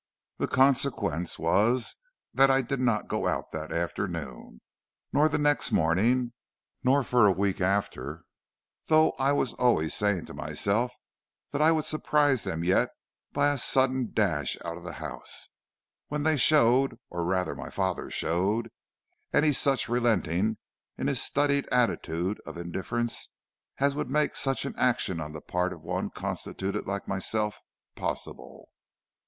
"The 0.39 0.47
consequence 0.47 1.37
was 1.37 1.95
that 2.33 2.49
I 2.49 2.63
did 2.63 2.79
not 2.79 3.07
go 3.07 3.27
out 3.27 3.51
that 3.51 3.71
afternoon, 3.71 4.59
nor 5.13 5.29
the 5.29 5.37
next 5.37 5.71
morning, 5.71 6.33
nor 6.83 7.03
for 7.03 7.27
a 7.27 7.31
week 7.31 7.61
after, 7.61 8.23
though 8.87 9.11
I 9.19 9.31
was 9.31 9.53
always 9.53 9.93
saying 9.93 10.25
to 10.25 10.33
myself 10.33 10.91
that 11.51 11.61
I 11.61 11.71
would 11.71 11.85
surprise 11.85 12.45
them 12.45 12.63
yet 12.63 12.89
by 13.31 13.49
a 13.51 13.59
sudden 13.59 14.09
dash 14.11 14.57
out 14.65 14.75
of 14.75 14.83
the 14.83 14.93
house 14.93 15.49
when 16.07 16.23
they 16.23 16.35
showed, 16.35 16.97
or 17.11 17.23
rather 17.23 17.53
my 17.53 17.69
father 17.69 18.09
showed, 18.09 18.71
any 19.31 19.53
such 19.53 19.87
relenting 19.87 20.57
in 20.97 21.05
his 21.05 21.21
studied 21.21 21.67
attitude 21.71 22.41
of 22.47 22.57
indifference 22.57 23.29
as 23.77 23.95
would 23.95 24.09
make 24.09 24.35
such 24.35 24.65
an 24.65 24.73
action 24.79 25.21
on 25.21 25.33
the 25.33 25.41
part 25.41 25.71
of 25.71 25.83
one 25.83 26.09
constituted 26.09 26.87
like 26.87 27.07
myself, 27.07 27.61
possible. 27.95 28.69